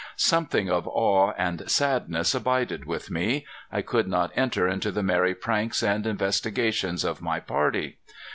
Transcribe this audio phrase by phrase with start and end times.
[0.15, 3.45] Something of awe and sadness abided with me.
[3.71, 7.99] I could not enter into the merry pranks and investigations of my party.